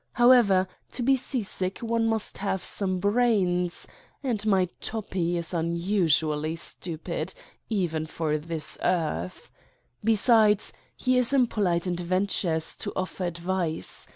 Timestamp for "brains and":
2.97-4.43